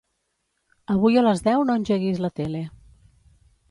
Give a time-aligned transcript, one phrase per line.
[0.95, 2.67] Avui a les deu no engeguis la tele.